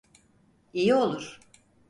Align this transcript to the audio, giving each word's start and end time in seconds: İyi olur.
İyi 0.73 0.93
olur. 0.95 1.39